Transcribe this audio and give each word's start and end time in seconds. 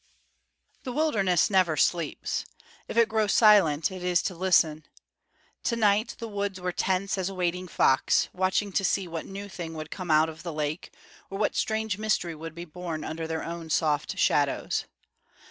The 0.81 0.91
wilderness 0.91 1.51
never 1.51 1.77
sleeps. 1.77 2.43
If 2.87 2.97
it 2.97 3.07
grow 3.07 3.27
silent, 3.27 3.91
it 3.91 4.01
is 4.03 4.23
to 4.23 4.33
listen. 4.33 4.87
To 5.65 5.75
night 5.75 6.15
the 6.17 6.27
woods 6.27 6.59
were 6.59 6.71
tense 6.71 7.19
as 7.19 7.29
a 7.29 7.35
waiting 7.35 7.67
fox, 7.67 8.27
watching 8.33 8.71
to 8.71 8.83
see 8.83 9.07
what 9.07 9.27
new 9.27 9.47
thing 9.47 9.75
would 9.75 9.91
come 9.91 10.09
out 10.09 10.27
of 10.27 10.41
the 10.41 10.53
lake, 10.53 10.91
or 11.29 11.37
what 11.37 11.55
strange 11.55 11.99
mystery 11.99 12.33
would 12.33 12.55
be 12.55 12.65
born 12.65 13.03
under 13.03 13.27
their 13.27 13.43
own 13.43 13.69
soft 13.69 14.17
shadows. 14.17 14.85